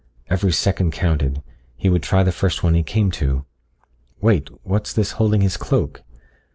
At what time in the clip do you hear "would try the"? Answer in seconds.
1.87-2.31